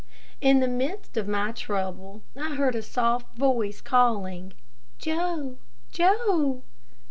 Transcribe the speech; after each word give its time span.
In 0.41 0.61
the 0.61 0.67
midst 0.67 1.15
of 1.15 1.27
my 1.27 1.51
trouble 1.51 2.23
I 2.35 2.55
heard 2.55 2.73
a 2.73 2.81
soft 2.81 3.37
voice 3.37 3.81
calling, 3.81 4.53
"Joe! 4.97 5.57
Joe!" 5.91 6.63